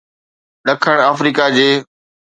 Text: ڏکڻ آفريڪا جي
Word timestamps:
ڏکڻ 0.65 0.97
آفريڪا 1.09 1.45
جي 1.57 1.69